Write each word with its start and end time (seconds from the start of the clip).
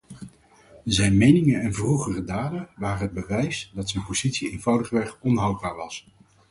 Zijn 0.85 1.17
meningen 1.17 1.61
en 1.61 1.73
vroegere 1.73 2.23
daden 2.23 2.69
waren 2.75 3.01
het 3.01 3.13
bewijs 3.13 3.71
dat 3.75 3.89
zijn 3.89 4.05
positie 4.05 4.51
eenvoudigweg 4.51 5.17
onhoudbaar 5.19 5.75
was. 5.75 6.07